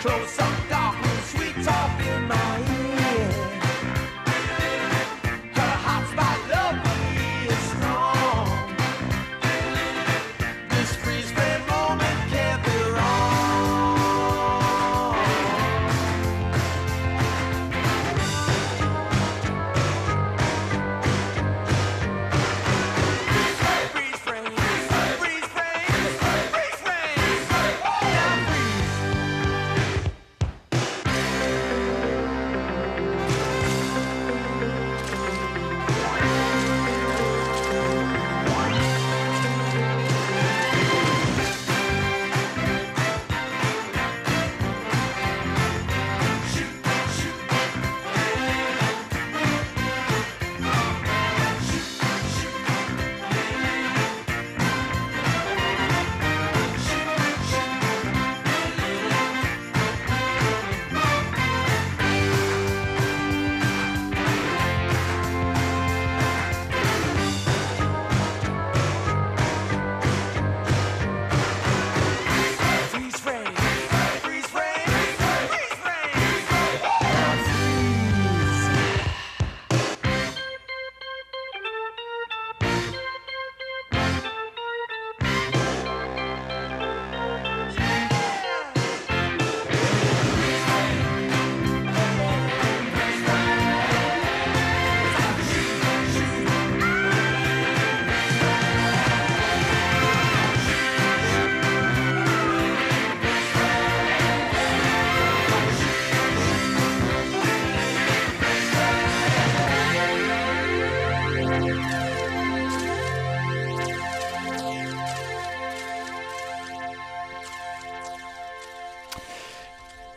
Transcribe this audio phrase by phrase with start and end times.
[0.00, 0.49] Close Sound.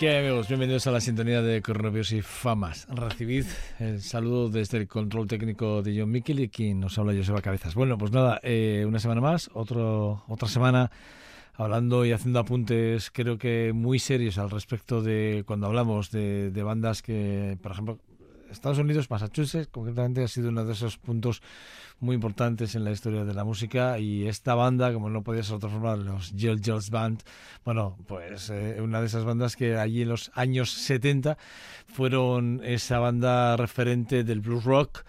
[0.03, 0.50] ¿Qué amigos?
[0.50, 2.88] Bienvenidos a la sintonía de Coronavirus y Famas.
[2.90, 3.46] Recibid
[3.80, 7.74] el saludo desde el control técnico de John Mikkel y quien nos habla Joseba Cabezas.
[7.74, 10.92] Bueno, pues nada, eh, una semana más, otro, otra semana
[11.53, 16.63] hablando y haciendo apuntes creo que muy serios al respecto de cuando hablamos de, de
[16.63, 18.00] bandas que, por ejemplo,
[18.53, 21.41] Estados Unidos, Massachusetts, concretamente ha sido uno de esos puntos
[22.00, 25.56] muy importantes en la historia de la música y esta banda, como no podía ser
[25.56, 27.24] otra forma, los Jill Jills Band,
[27.66, 31.38] bueno, pues eh, una de esas bandas que allí en los años 70
[31.88, 35.04] fueron esa banda referente del blues rock,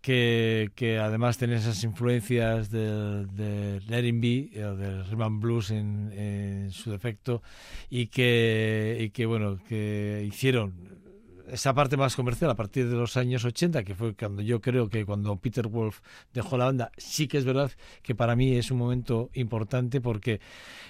[0.00, 6.92] que, además tiene esas influencias del de Be, o del rhythm blues en, en, su
[6.92, 7.42] defecto,
[7.90, 10.95] y que, y que bueno, que hicieron
[11.50, 14.88] esa parte más comercial a partir de los años 80, que fue cuando yo creo
[14.88, 16.00] que cuando Peter Wolf
[16.32, 17.70] dejó la banda, sí que es verdad
[18.02, 20.40] que para mí es un momento importante porque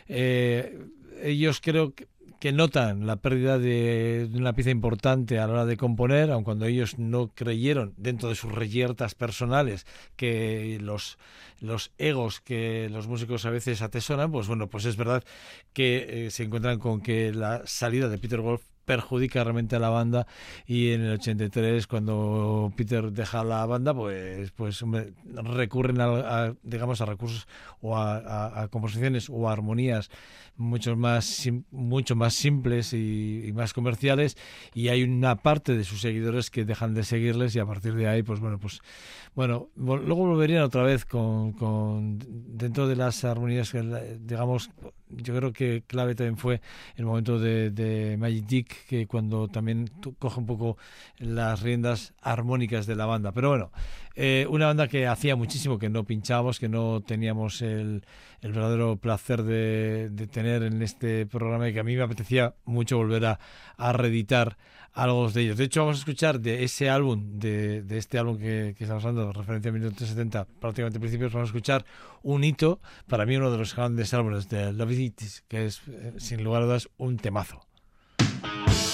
[0.08, 0.78] eh,
[1.22, 1.94] ellos creo
[2.38, 6.66] que notan la pérdida de, una pieza importante a la hora de componer, aun cuando
[6.66, 9.86] ellos no creyeron dentro de sus reyertas personales
[10.16, 11.18] que los,
[11.60, 15.24] los egos que los músicos a veces atesoran, pues bueno, pues es verdad
[15.72, 19.90] que eh, se encuentran con que la salida de Peter Wolf perjudica realmente a la
[19.90, 20.26] banda.
[20.66, 24.82] Y en el 83 cuando Peter deja la banda pues pues
[25.24, 27.46] recurren a, digamos a recursos
[27.82, 30.10] o a, composiciones o a armonías
[30.56, 34.36] mucho más mucho más simples y, más comerciales.
[34.72, 38.08] Y hay una parte de sus seguidores que dejan de seguirles y a partir de
[38.08, 38.80] ahí pues bueno pues
[39.34, 42.18] bueno luego volverían otra vez con, con
[42.56, 43.82] dentro de las armonías que
[44.20, 44.70] digamos
[45.08, 46.60] yo creo que clave también fue
[46.96, 50.76] el momento de, de Magic que cuando también coge un poco
[51.18, 53.32] las riendas armónicas de la banda.
[53.32, 53.72] Pero bueno,
[54.14, 58.02] eh, una banda que hacía muchísimo que no pinchábamos, que no teníamos el,
[58.40, 62.54] el verdadero placer de, de, tener en este programa y que a mí me apetecía
[62.64, 63.38] mucho volver a,
[63.92, 64.56] reeditar
[64.94, 65.58] algo de ellos.
[65.58, 69.32] De hecho, vamos a escuchar de ese álbum, de, este álbum que, que, estamos hablando,
[69.32, 71.84] referencia a 1970, prácticamente principios, vamos a escuchar
[72.22, 76.14] un hito, para mí uno de los grandes álbumes de Love It, que es, eh,
[76.16, 77.66] sin lugar a dudas, un temazo.
[78.54, 78.85] Bueno,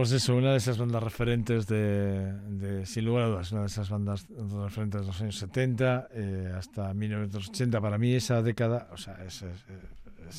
[0.00, 3.66] pues eso, una de esas bandas referentes de, de sin lugar a dudas, una de
[3.66, 7.78] esas bandas referentes de los años 70 eh, hasta 1980.
[7.82, 9.44] Para mí esa década, o sea, es,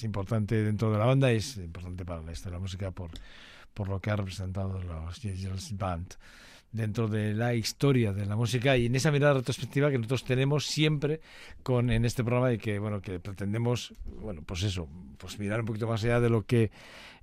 [0.04, 3.12] importante dentro de la banda y es importante para la historia de la música por,
[3.76, 6.16] por lo que ha representado los Jazz Band
[6.72, 10.66] dentro de la historia de la música y en esa mirada retrospectiva que nosotros tenemos
[10.66, 11.22] siempre
[11.62, 14.88] con en este programa y que bueno que pretendemos bueno pues eso
[15.18, 16.72] pues mirar un poquito más allá de lo que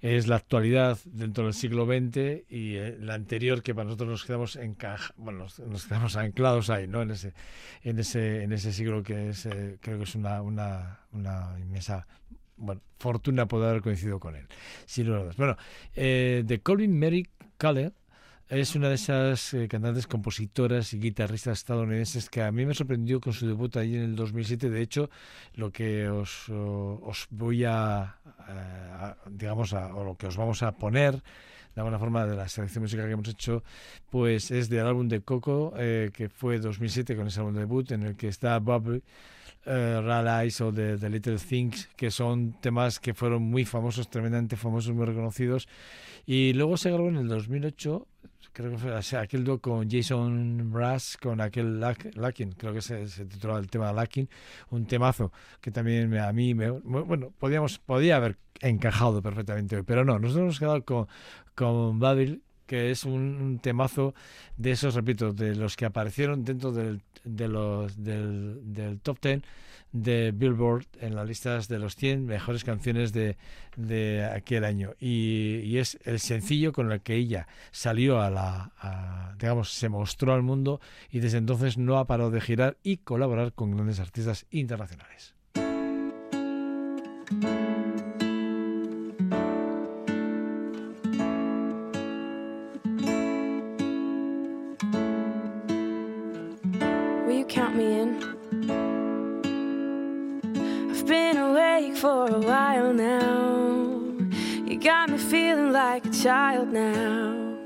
[0.00, 4.24] es la actualidad dentro del siglo XX y eh, la anterior que para nosotros nos
[4.24, 7.34] quedamos encaja, bueno nos, quedamos anclados ahí no en ese
[7.82, 12.06] en ese en ese siglo que es eh, creo que es una una, una inmensa
[12.58, 14.46] bueno, fortuna poder haber coincidido con él.
[14.84, 15.30] Sin duda.
[15.36, 15.56] Bueno,
[15.94, 17.92] eh, de Colin Mary Caller
[18.48, 23.20] es una de esas eh, cantantes, compositoras y guitarristas estadounidenses que a mí me sorprendió
[23.20, 24.70] con su debut allí en el 2007.
[24.70, 25.10] De hecho,
[25.54, 28.16] lo que os, os voy a,
[29.30, 31.22] digamos, o lo que os vamos a poner
[31.78, 33.62] de alguna forma de la selección musical que hemos hecho,
[34.10, 37.92] pues es del álbum de Coco, eh, que fue 2007 con ese álbum de debut,
[37.92, 39.00] en el que está Bob
[39.64, 44.92] eh, o The, The Little Things, que son temas que fueron muy famosos, tremendamente famosos,
[44.92, 45.68] muy reconocidos.
[46.26, 48.08] Y luego se grabó en el 2008
[48.52, 53.24] creo que fue aquel dúo con Jason Brass, con aquel Lacking, creo que se, se
[53.24, 54.28] titulaba el tema Lacking,
[54.70, 60.04] un temazo que también a mí, me, bueno, podíamos, podía haber encajado perfectamente hoy, pero
[60.04, 61.06] no, nosotros hemos quedado con,
[61.54, 64.14] con Babil, que es un, temazo
[64.56, 69.42] de esos, repito, de los que aparecieron dentro del, de los, del, del top ten
[69.92, 73.36] de Billboard en las listas de los 100 mejores canciones de,
[73.76, 74.94] de aquel año.
[75.00, 80.42] Y, es el sencillo con el que ella salió a la, digamos, se mostró al
[80.42, 85.34] mundo y desde entonces no ha parado de girar y colaborar con grandes artistas internacionales.
[102.42, 104.00] A while now.
[104.66, 107.56] You got me feeling like a child now.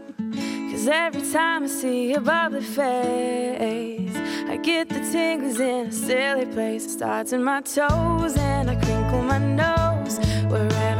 [0.70, 4.16] Cause every time I see your bubbly face,
[4.48, 6.86] I get the tingles in a silly place.
[6.86, 10.18] It starts in my toes and I crinkle my nose.
[10.50, 10.91] Wherever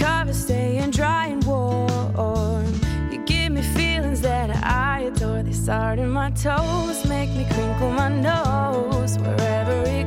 [0.00, 2.72] Undercover, staying dry and warm.
[3.12, 5.42] You give me feelings that I adore.
[5.42, 9.18] They start in my toes, make me crinkle my nose.
[9.18, 9.99] Wherever it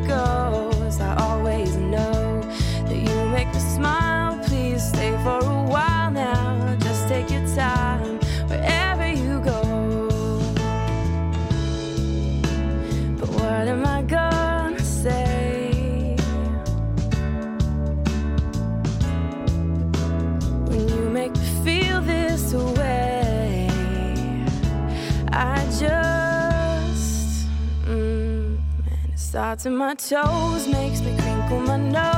[29.68, 32.13] in my toes, makes me crinkle my nose.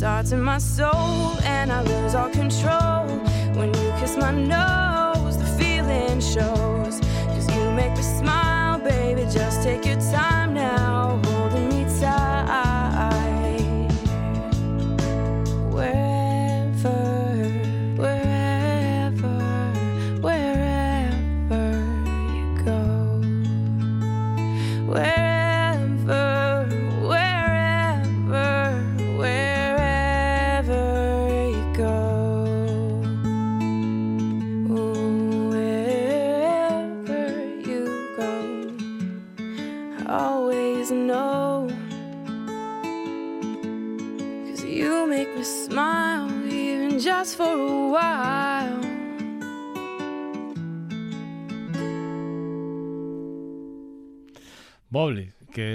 [0.00, 3.04] Starts in my soul, and I lose all control.
[3.52, 6.69] When you kiss my nose, the feeling shows.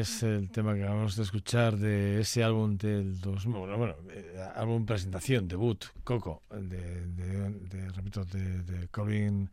[0.06, 4.40] Es el tema que acabamos de escuchar de ese álbum del 2000, bueno, bueno eh,
[4.54, 9.50] álbum presentación, debut, Coco, de, de, repito, de, de Cullen,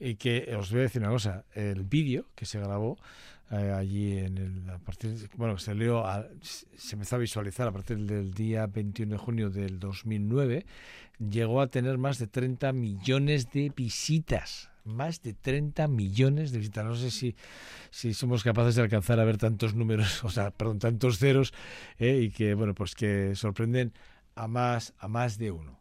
[0.00, 2.96] y que os voy a decir una cosa, el vídeo que se grabó
[3.50, 6.06] eh, allí en el, a partir, bueno, se leo,
[6.40, 10.64] se empezó a visualizar a partir del día 21 de junio del 2009,
[11.18, 16.84] llegó a tener más de 30 millones de visitas más de 30 millones de visitas.
[16.84, 17.34] No sé si,
[17.90, 21.52] si somos capaces de alcanzar a ver tantos números, o sea, perdón, tantos ceros,
[21.98, 23.92] eh, y que, bueno, pues que sorprenden
[24.34, 25.80] a más, a más de uno.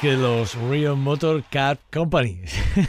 [0.00, 2.40] Que los Rio Motor Car Company,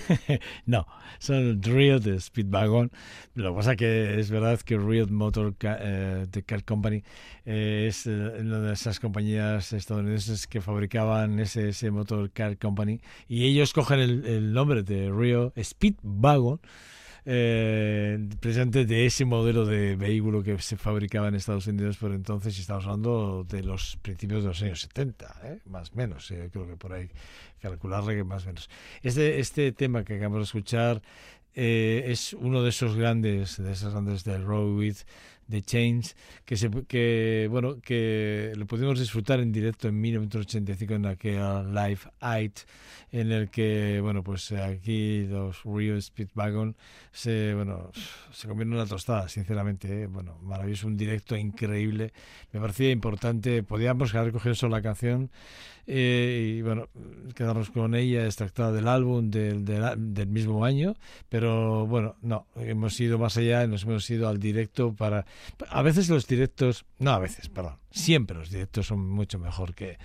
[0.65, 0.87] no,
[1.19, 2.89] son Rio de Speedwagon.
[3.35, 7.03] Lo que pasa que es verdad que Rio Motor eh, Car Company
[7.45, 13.01] eh, es eh, una de esas compañías estadounidenses que fabricaban ese, ese Motor Car Company
[13.27, 16.61] y ellos cogen el, el nombre de Rio Speedwagon
[17.25, 22.61] eh, de ese modelo de vehículo que se fabricaba en Estados Unidos por entonces, y
[22.61, 25.59] estamos hablando de los principios de los años 70, ¿eh?
[25.65, 27.09] más o menos, eh, creo que por ahí
[27.61, 28.69] calcularle que más o menos.
[29.03, 31.01] Este, este tema que acabamos de escuchar
[31.53, 34.97] eh, es uno de esos grandes, de esas grandes del Road With
[35.51, 41.05] de Chains, que, se, que, bueno, que lo pudimos disfrutar en directo en 1985 en
[41.05, 42.51] aquel Live Aid,
[43.11, 46.75] en el que, bueno, pues aquí los Rio Speedwagon
[47.11, 47.91] se, bueno,
[48.31, 50.07] se comieron una tostada, sinceramente, ¿eh?
[50.07, 52.13] bueno, maravilloso, un directo increíble,
[52.53, 55.29] me parecía importante, podíamos haber cogido solo la canción
[55.87, 56.87] eh, y, bueno,
[57.35, 60.95] quedarnos con ella extractada del álbum del, del, del mismo año,
[61.27, 65.25] pero, bueno, no, hemos ido más allá, nos hemos ido al directo para
[65.69, 69.97] a veces los directos, no a veces, perdón, siempre los directos son mucho mejor que,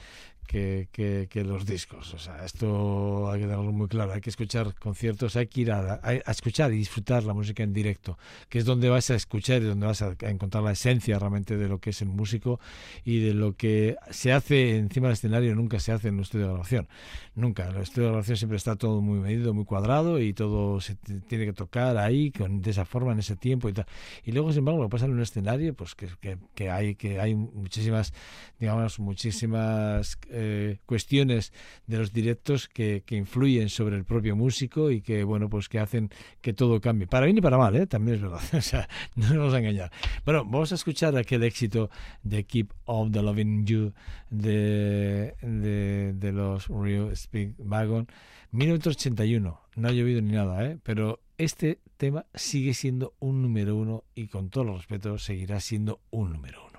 [0.46, 2.14] que, que, los discos.
[2.14, 4.12] O sea, esto hay que tenerlo muy claro.
[4.12, 8.18] Hay que escuchar conciertos, hay que ir a, escuchar y disfrutar la música en directo,
[8.48, 11.68] que es donde vas a escuchar y donde vas a, encontrar la esencia realmente de
[11.68, 12.60] lo que es el músico
[13.04, 16.46] y de lo que se hace encima del escenario nunca se hace en un estudio
[16.46, 16.88] de grabación.
[17.34, 17.68] Nunca.
[17.68, 20.94] En el estudio de grabación siempre está todo muy medido, muy cuadrado y todo se
[20.94, 23.86] tiene que tocar ahí con, de esa forma, en ese tiempo y tal.
[24.24, 27.20] Y luego, sin embargo, lo pasa en un escenario, pues que, que, que hay, que
[27.20, 28.12] hay muchísimas,
[28.58, 31.50] digamos, muchísimas eh, cuestiones
[31.86, 35.78] de los directos que, que, influyen sobre el propio músico y que, bueno, pues que
[35.78, 36.10] hacen
[36.42, 37.06] que todo cambie.
[37.06, 37.86] Para bien y para mal, ¿eh?
[37.86, 38.42] también es verdad.
[38.52, 39.90] o sea, no nos vamos a engañar.
[40.26, 41.88] Bueno, vamos a escuchar aquel éxito
[42.22, 43.94] de Keep on the Loving You
[44.28, 48.06] de, de, de los Real Speed Wagon.
[48.52, 50.78] 1981, no ha llovido ni nada, ¿eh?
[50.82, 56.00] pero este tema sigue siendo un número uno y con todos los respetos seguirá siendo
[56.10, 56.76] un número uno.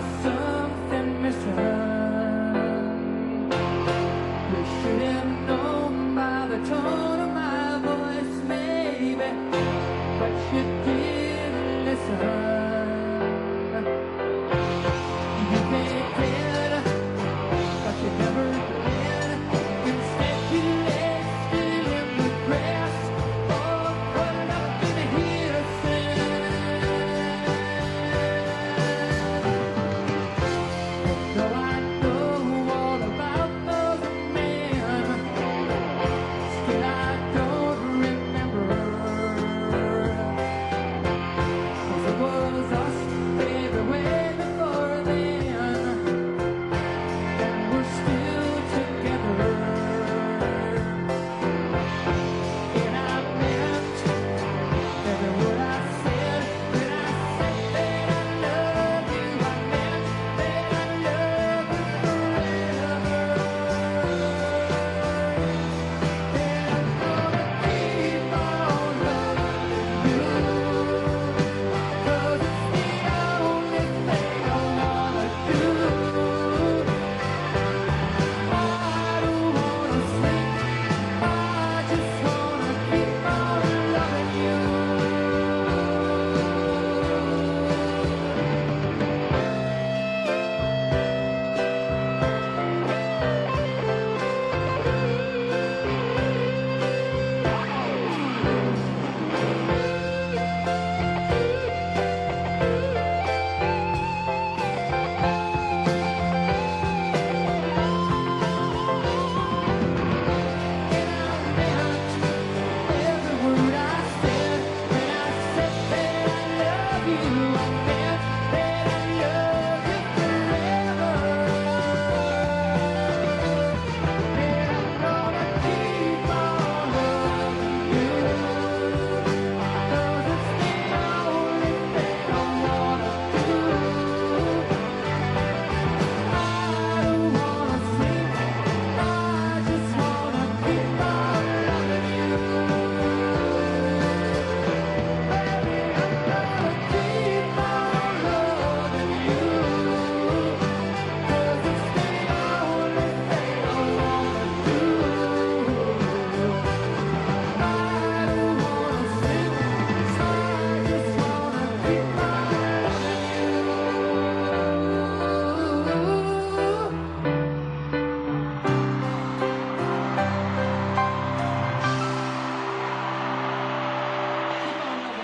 [0.00, 0.49] suffer.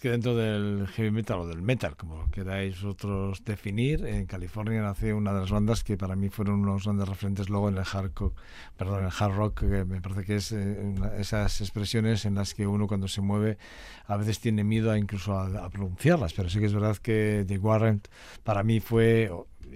[0.00, 5.16] Que dentro del heavy metal o del metal, como queráis otros definir, en California nació
[5.16, 8.34] una de las bandas que para mí fueron unos grandes referentes luego en el hardcore,
[8.76, 12.66] perdón, el hard rock, que me parece que es eh, esas expresiones en las que
[12.66, 13.58] uno cuando se mueve
[14.06, 17.58] a veces tiene miedo a incluso a, pronunciarlas, pero sí que es verdad que The
[17.58, 18.08] Warrant
[18.42, 19.30] para mí fue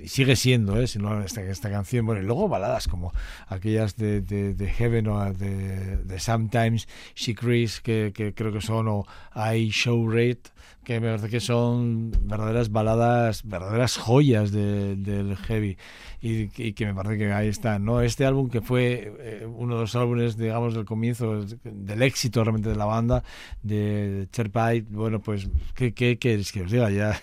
[0.07, 0.87] sigue siendo, ¿eh?
[0.87, 3.13] Si no, esta, esta, canción, bueno, y luego baladas como
[3.47, 8.89] aquellas de, de, Heaven o de, de, Sometimes She Cries, que, que, creo que son,
[8.89, 10.51] o I Show Rate,
[10.85, 15.79] que me parece que son verdaderas baladas, verdaderas joyas del heavy,
[16.21, 18.01] y, que me parece que ahí están, ¿no?
[18.01, 22.69] Este álbum que fue eh, uno de los álbumes, digamos, del comienzo, del éxito realmente
[22.69, 23.25] de la banda,
[23.63, 26.91] de Cherpai, bueno, pues, ¿qué, qué queréis que os diga?
[26.91, 27.21] Ya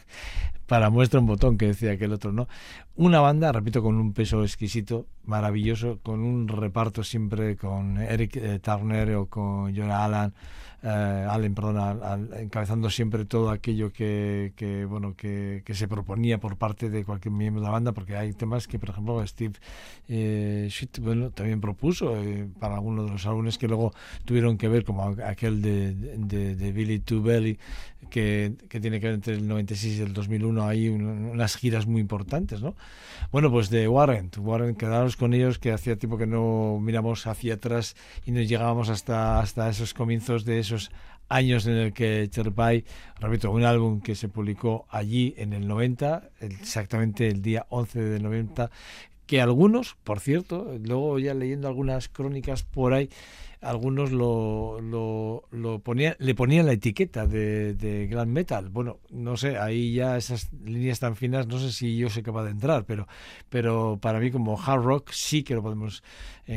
[0.71, 2.47] para muestra un botón que decía aquel otro, ¿no?
[2.95, 8.59] Una banda, repito, con un peso exquisito, maravilloso, con un reparto siempre con Eric eh,
[8.59, 10.33] Turner o con Jonah Allen,
[10.83, 16.57] eh, Allen, perdón, encabezando siempre todo aquello que, que bueno que, que, se proponía por
[16.57, 19.53] parte de cualquier miembro de la banda, porque hay temas que, por ejemplo, Steve
[20.07, 20.69] eh,
[21.01, 23.93] bueno, también propuso eh, para algunos de los álbumes que luego
[24.25, 27.59] tuvieron que ver, como aquel de, de, Billy to Belly,
[28.09, 32.01] que, que, tiene que ver entre el 96 y el 2001, hay unas giras muy
[32.01, 32.75] importantes, ¿no?
[33.31, 37.53] Bueno, pues de Warren, Warren, quedaros con ellos, que hacía tiempo que no miramos hacia
[37.53, 40.70] atrás y nos llegábamos hasta, hasta esos comienzos de esos
[41.29, 42.83] años en el que Cherpai,
[43.19, 48.19] repito, un álbum que se publicó allí en el 90, exactamente el día 11 de
[48.19, 48.69] 90,
[49.25, 53.09] que algunos, por cierto, luego ya leyendo algunas crónicas por ahí,
[53.61, 58.69] algunos lo, lo, lo ponían, le ponían la etiqueta de, de glam metal.
[58.69, 62.43] Bueno, no sé, ahí ya esas líneas tan finas, no sé si yo soy capaz
[62.43, 63.07] de entrar, pero,
[63.49, 66.03] pero para mí como hard rock sí que lo podemos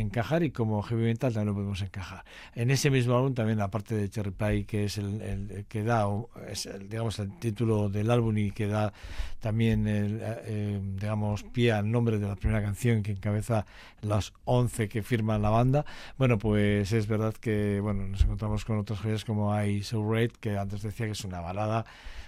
[0.01, 2.25] encajar y como heavy metal también lo podemos encajar.
[2.55, 6.07] En ese mismo álbum también, aparte de Cherry Pie, que es el, que da,
[6.49, 8.93] es digamos, el título del álbum y que da
[9.41, 13.67] también, el, eh, digamos, pie al nombre de la primera canción que encabeza
[14.01, 15.85] las 11 que firman la banda,
[16.19, 20.33] bueno, pues es verdad que, bueno, nos encontramos con otras joyas como I So Great,
[20.39, 21.85] que antes decía que es una balada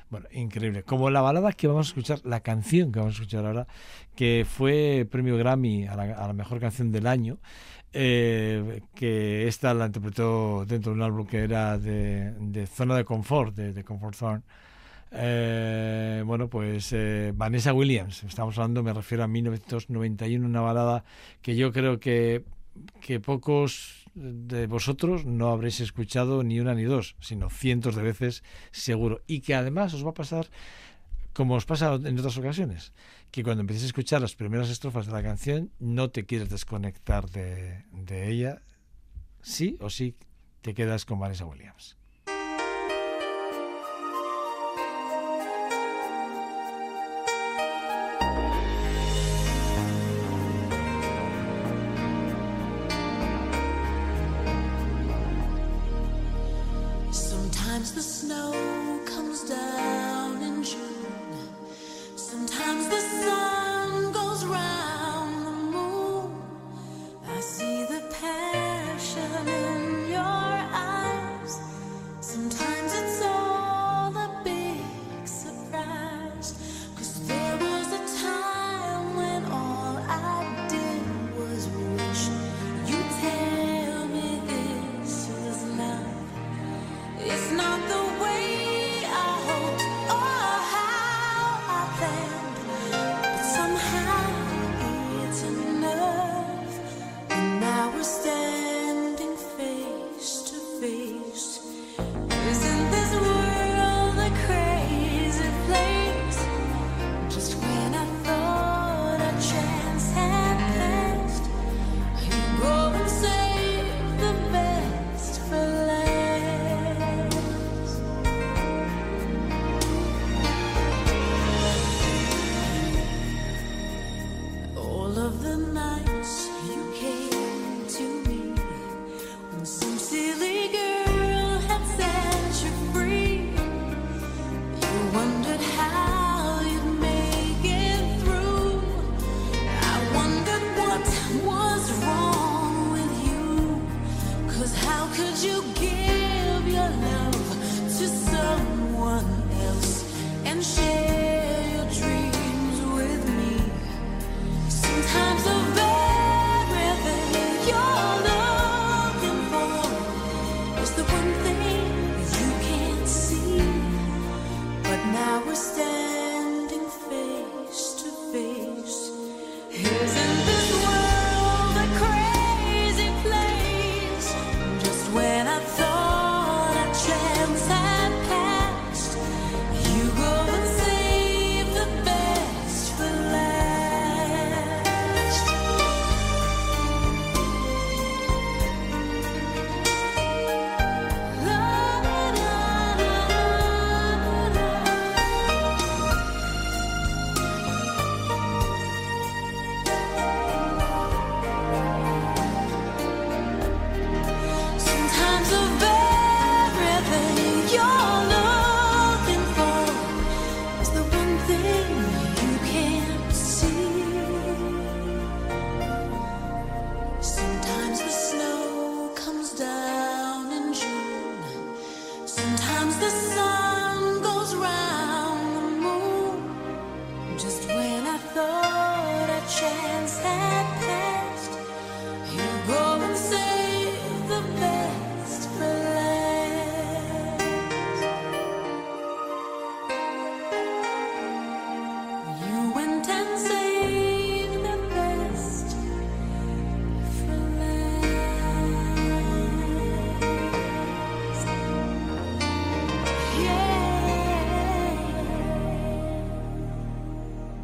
[0.08, 0.84] bueno, increíble.
[0.84, 3.66] Como la balada que vamos a escuchar, la canción que vamos a escuchar ahora,
[4.14, 7.38] que fue premio Grammy a la, mejor canción del año,
[7.92, 13.54] eh, que esta la interpretó dentro de un álbum que era de, Zona de Confort,
[13.54, 14.42] de, Comfort Zone.
[15.12, 21.04] Eh, bueno, pues eh, Vanessa Williams, estamos hablando, me refiero a 1991, una balada
[21.40, 22.44] que yo creo que,
[23.00, 28.44] que pocos de vosotros no habréis escuchado ni una ni dos, sino cientos de veces
[28.72, 29.22] seguro.
[29.26, 30.48] Y que además os va a pasar
[31.36, 32.94] como os pasa en otras ocasiones,
[33.30, 37.28] que cuando empieces a escuchar las primeras estrofas de la canción no te quieres desconectar
[37.28, 38.62] de, de ella,
[39.42, 40.16] sí o sí
[40.62, 41.98] te quedas con Vanessa Williams.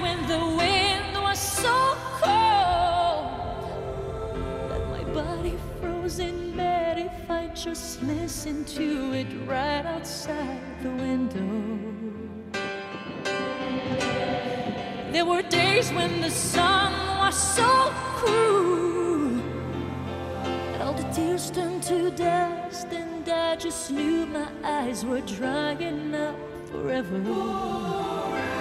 [0.00, 3.30] when the wind was so cold
[4.70, 10.90] that my body froze in bed if I just listened to it right outside the
[10.90, 11.90] window.
[15.12, 19.42] There were days when the sun was so cruel.
[20.80, 26.36] All the tears turned to dust, and I just knew my eyes were drying up
[26.70, 27.22] forever.
[27.24, 28.59] forever.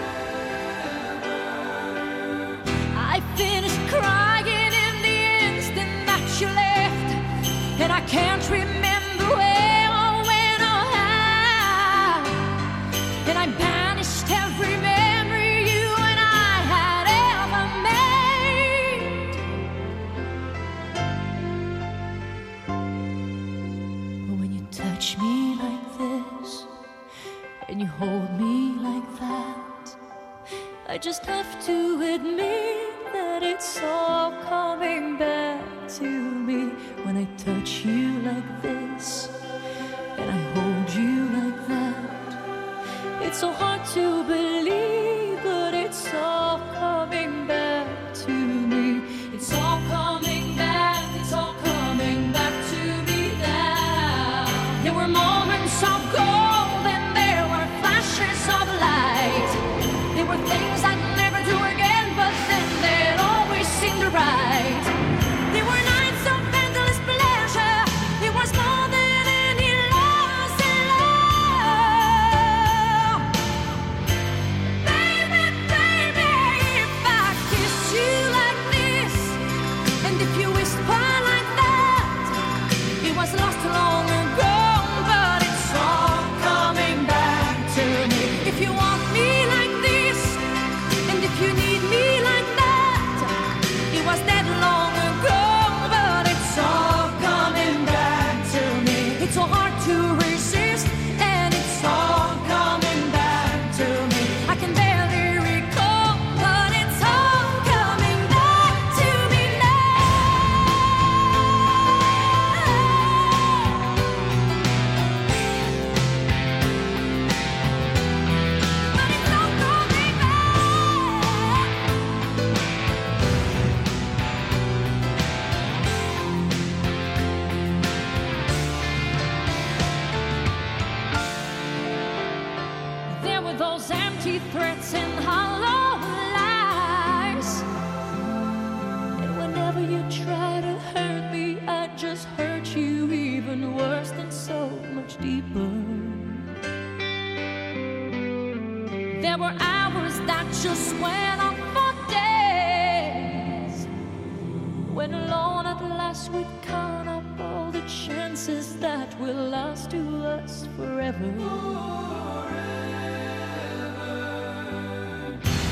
[159.34, 161.18] were lost to us forever.
[161.38, 162.50] forever.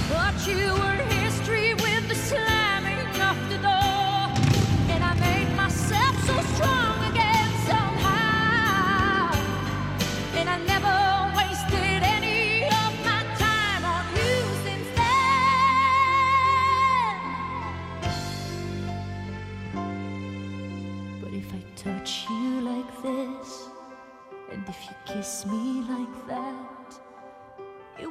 [0.09, 0.96] But you were.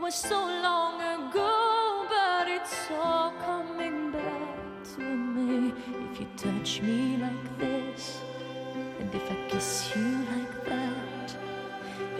[0.06, 5.72] was so long ago, but it's all coming back to me.
[6.12, 8.20] If you touch me like this,
[9.00, 11.34] and if I kiss you like that,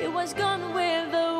[0.00, 1.35] it was gone with the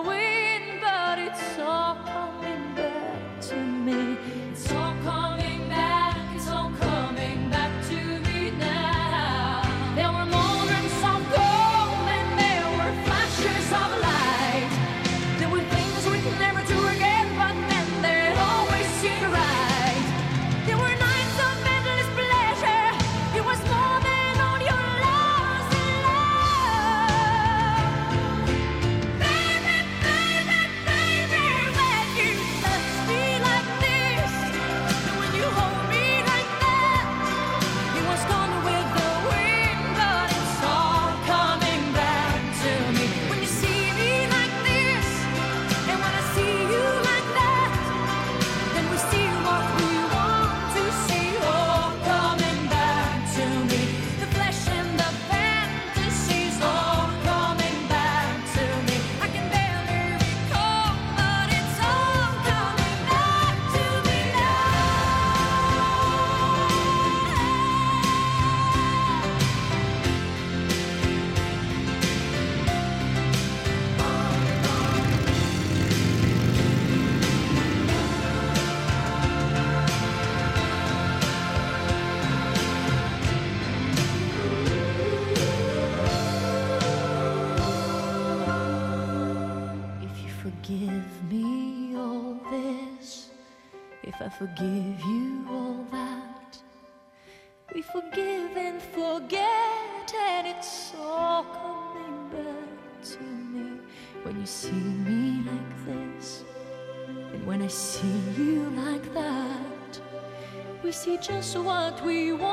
[111.58, 112.45] what we want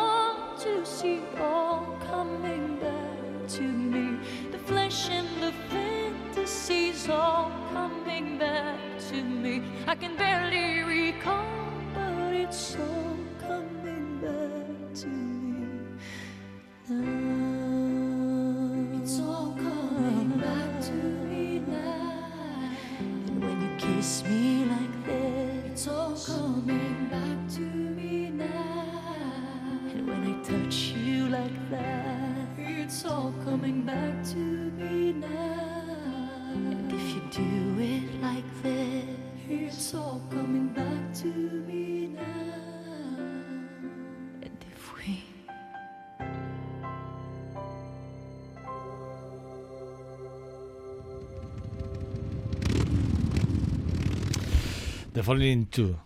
[55.14, 55.99] The Falling Into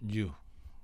[0.00, 0.32] You.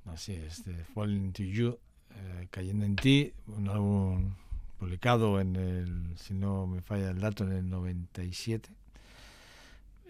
[0.07, 1.79] Así es, The Falling Into You,
[2.11, 4.35] eh, Cayendo en ti, un álbum
[4.77, 8.69] publicado en el, si no me falla el dato, en el 97.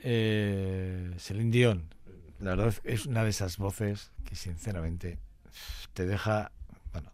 [0.02, 1.84] Eh, Celine Dion,
[2.38, 5.18] la verdad es una de esas voces que sinceramente
[5.92, 6.52] te deja,
[6.92, 7.10] bueno,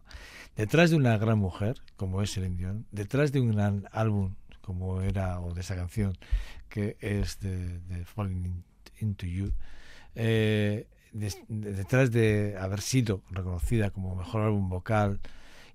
[0.55, 5.01] detrás de una gran mujer como es Celine Dion, detrás de un gran álbum como
[5.01, 6.17] era, o de esa canción
[6.69, 8.63] que es de, de Falling
[9.01, 9.51] Into You,
[10.19, 15.19] eh, de, de, detrás de haber sido reconocida como mejor álbum vocal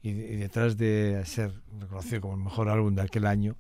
[0.03, 3.57] y, detrás de ser reconocido como mejor álbum de aquel año,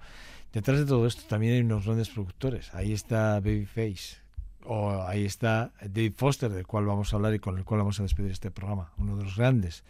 [0.52, 2.74] detrás de todo esto también hay unos grandes productores.
[2.74, 4.16] Ahí está Babyface,
[4.64, 8.00] o ahí está Dave Foster, del cual vamos a hablar y con el cual vamos
[8.00, 9.84] a despedir este programa, uno de los grandes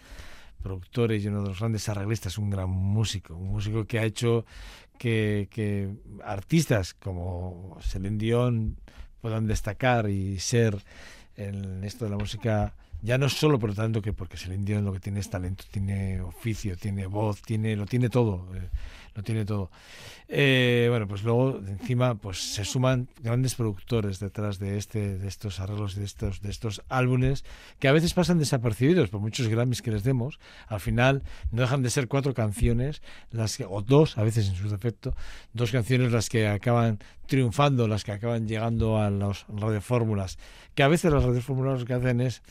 [0.63, 4.45] productores y uno de los grandes arreglistas, un gran músico, un músico que ha hecho
[4.99, 5.91] que, que
[6.23, 8.77] artistas como Celine Dion
[9.23, 10.77] puedan destacar y ser
[11.37, 14.85] en esto de la música ya no solo por lo tanto que porque Celine Dion
[14.85, 18.69] lo que tiene es talento, tiene oficio, tiene voz, tiene lo tiene todo, eh,
[19.15, 19.71] lo tiene todo.
[20.29, 25.61] Eh, bueno, pues luego encima pues se suman grandes productores detrás de este de estos
[25.61, 27.45] arreglos de estos de estos álbumes
[27.79, 31.83] que a veces pasan desapercibidos por muchos Grammys que les demos, al final no dejan
[31.83, 35.15] de ser cuatro canciones las que o dos, a veces en su defecto,
[35.53, 40.39] dos canciones las que acaban triunfando, las que acaban llegando a las radiofórmulas,
[40.75, 42.43] que a veces las radiofórmulas lo que hacen es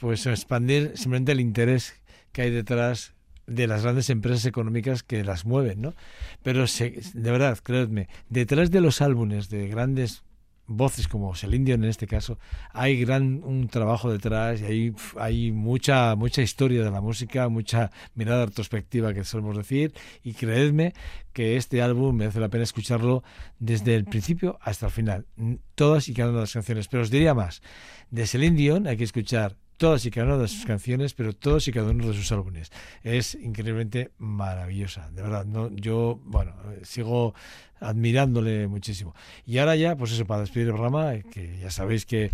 [0.00, 1.94] pues expandir simplemente el interés
[2.32, 3.13] que hay detrás
[3.46, 5.94] de las grandes empresas económicas que las mueven, ¿no?
[6.42, 10.22] Pero se, de verdad, creedme, detrás de los álbumes de grandes
[10.66, 12.38] voces como Celine Dion en este caso,
[12.72, 17.90] hay gran un trabajo detrás y hay, hay mucha mucha historia de la música, mucha
[18.14, 19.92] mirada retrospectiva que solemos decir
[20.22, 20.94] y creedme
[21.32, 23.22] que este álbum merece la pena escucharlo
[23.58, 25.26] desde el principio hasta el final,
[25.74, 27.62] todas y cada una de las canciones, pero os diría más,
[28.10, 31.66] de Celine Dion hay que escuchar todas y cada una de sus canciones, pero todos
[31.68, 32.70] y cada uno de sus álbumes.
[33.02, 35.44] Es increíblemente maravillosa, de verdad.
[35.44, 37.34] No, yo, bueno, sigo
[37.80, 39.14] admirándole muchísimo.
[39.46, 42.30] Y ahora ya, pues eso, para despedir el programa, que ya sabéis que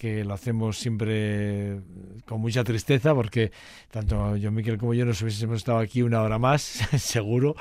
[0.00, 1.78] que lo hacemos siempre
[2.24, 3.52] con mucha tristeza porque
[3.90, 6.62] tanto yo, Miquel como yo nos hubiésemos estado aquí una hora más,
[6.96, 7.54] seguro.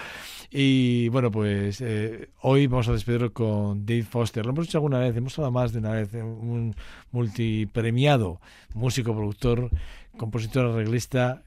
[0.49, 4.45] Y bueno, pues eh, hoy vamos a despedirlo con Dave Foster.
[4.45, 6.73] Lo hemos hecho alguna vez, hemos hablado más de una vez, un
[7.11, 8.39] multipremiado
[8.73, 9.69] músico, productor,
[10.15, 11.43] compositor, arreglista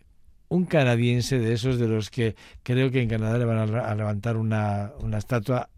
[0.53, 4.37] un canadiense de esos de los que creo que en Canadá le van a, levantar
[4.37, 5.71] una, una estatua,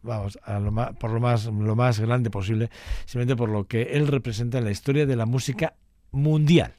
[0.00, 2.70] vamos, a lo por lo más, lo más grande posible,
[3.04, 5.74] simplemente por lo que él representa en la historia de la música
[6.12, 6.72] mundial.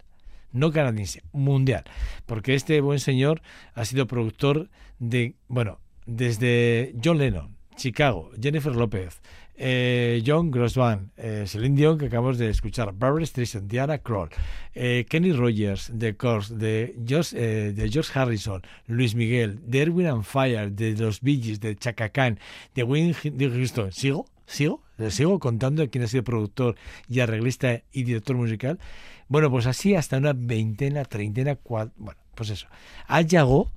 [0.51, 1.83] No canadiense, mundial.
[2.25, 3.43] Porque este buen señor
[3.75, 9.21] ha sido productor de, bueno, desde John Lennon, Chicago, Jennifer López,
[9.55, 14.29] eh, John Grossman, eh, Celine Dion, que acabamos de escuchar, Barbara Streisand, Diana Kroll,
[14.73, 20.95] eh, Kenny Rogers, de Course, de George, Harrison, Luis Miguel, de Erwin and Fire, de
[20.97, 22.39] los Bee Gees, de Chaka Khan,
[22.75, 23.91] de Wayne Houston.
[23.91, 24.25] ¿Sigo?
[24.45, 24.83] ¿Sigo?
[24.97, 26.75] ¿Les sigo contando quién ha sido productor
[27.07, 28.79] y arreglista y director musical?
[29.27, 32.67] Bueno, pues así hasta una veintena, treintena, cuatro, bueno, pues eso.
[33.07, 33.71] Al Yago,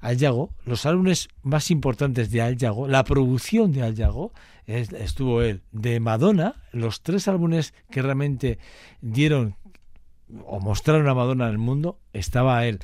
[0.00, 4.32] Al Yago, los álbumes más importantes de Al Yago, la producción de Al Yago,
[4.66, 5.62] estuvo él.
[5.72, 8.58] De Madonna, los tres álbumes que realmente
[9.00, 9.56] dieron
[10.44, 12.80] o mostraron a Madonna en el mundo, estaba él.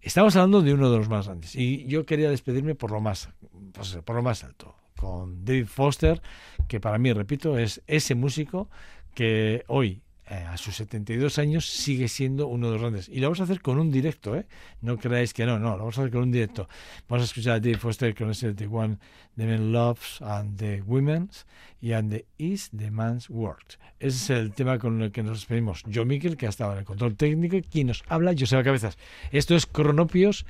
[0.00, 1.54] Estamos hablando de uno de los más grandes.
[1.54, 3.28] Y yo quería despedirme por lo más,
[3.72, 6.20] pues, por lo más alto, con David Foster,
[6.66, 8.68] que para mí, repito, es ese músico
[9.14, 13.08] que hoy eh, a sus 72 años sigue siendo uno de los grandes.
[13.08, 14.46] Y lo vamos a hacer con un directo, ¿eh?
[14.80, 16.68] No creáis que no, no, lo vamos a hacer con un directo.
[17.08, 18.98] Vamos a escuchar a Dave Foster con ese The One
[19.36, 21.44] the Man Loves and the Women's
[21.80, 23.78] y And the Is the Man's Work.
[23.98, 25.82] Ese es el tema con el que nos despedimos.
[25.86, 28.98] Yo, Miquel, que ha estado en el control técnico, quien nos habla, Joseba Cabezas.
[29.30, 30.46] Esto es Cronopios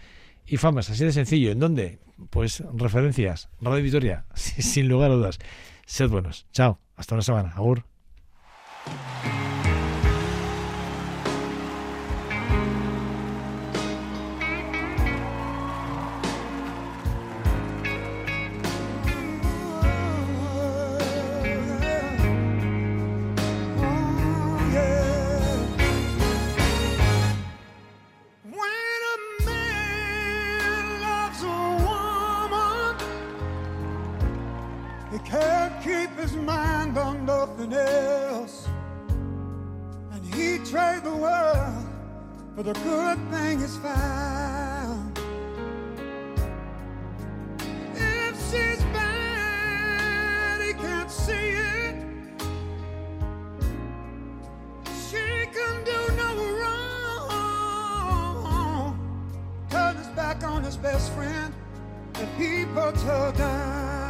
[0.47, 1.51] y Famas, así de sencillo.
[1.51, 1.99] ¿En dónde?
[2.31, 5.39] Pues referencias, Radio Victoria, sin lugar a dudas.
[5.87, 6.47] Sed buenos.
[6.53, 6.79] Chao.
[6.97, 7.53] Hasta una semana.
[7.57, 7.92] Agur.
[43.43, 45.19] Good thing is found.
[47.95, 51.97] If she's bad, he can't see it.
[55.09, 56.29] She can do no
[56.61, 57.29] wrong.
[59.71, 61.55] Turn his back on his best friend
[62.15, 64.02] if he puts her down.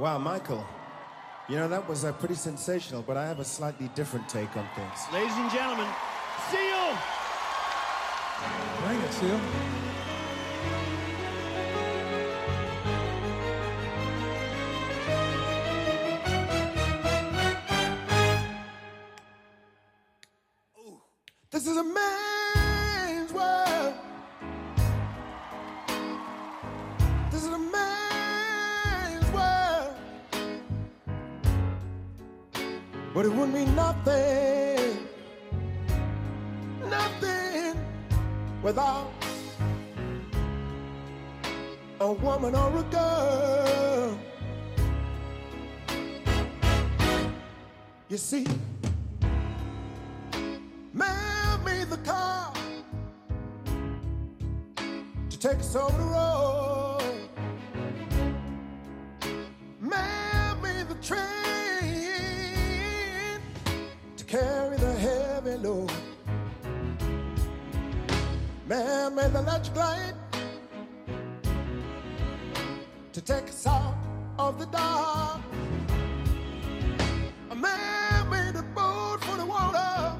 [0.00, 0.66] Wow, Michael.
[1.46, 4.66] You know, that was uh, pretty sensational, but I have a slightly different take on
[4.74, 4.98] things.
[5.12, 5.86] Ladies and gentlemen,
[6.50, 6.96] Seal!
[8.86, 9.40] Bring it, Seal.
[21.50, 22.39] This is a man's
[33.20, 34.96] But it would mean nothing,
[36.88, 37.76] nothing
[38.62, 39.12] without
[42.00, 44.18] a woman or a girl.
[48.08, 48.46] You see,
[50.94, 52.54] man made the car
[55.28, 56.89] to take us over the road.
[69.14, 70.14] Made the electric light
[73.12, 73.96] to take us out
[74.38, 75.40] of the dark.
[77.50, 80.16] A man made a boat for the water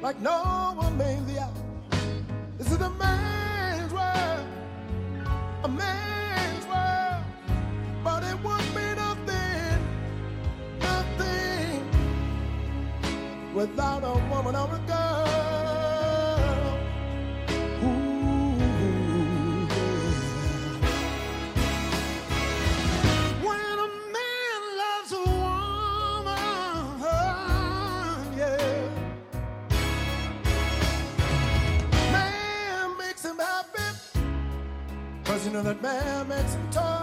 [0.00, 1.52] like no one made the hour.
[2.56, 4.46] This is a man's world,
[5.62, 7.22] a man's world,
[8.02, 9.78] but it would be nothing,
[10.80, 11.84] nothing
[13.54, 15.05] without a woman or a girl.
[35.82, 36.95] man it's some toast.